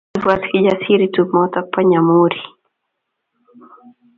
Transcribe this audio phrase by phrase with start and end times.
[0.09, 2.41] Kiibwat Kijasiri tumoto bo Namunyiri